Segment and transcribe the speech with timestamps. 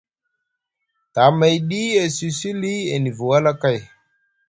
[1.13, 3.79] Tamayɗi e cusi li e nivi wala kay.